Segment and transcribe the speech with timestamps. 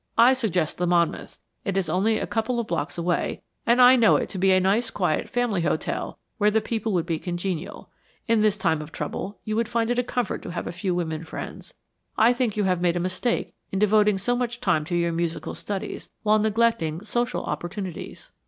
[0.17, 1.37] I suggest the Monmouth.
[1.63, 4.59] It is only a couple of blocks away and I know it to be a
[4.59, 7.91] nice, quiet family hotel where the people would be congenial.
[8.27, 10.95] In this time of trouble you would find it a comfort to have a few
[10.95, 11.75] women friends.
[12.17, 15.53] I think you have made a mistake in devoting so much time to your musical
[15.53, 18.31] studies, while neglecting social opportunities."